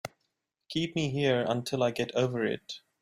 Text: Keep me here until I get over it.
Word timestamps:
Keep 0.69 0.95
me 0.95 1.11
here 1.11 1.45
until 1.47 1.83
I 1.83 1.91
get 1.91 2.11
over 2.15 2.43
it. 2.43 2.79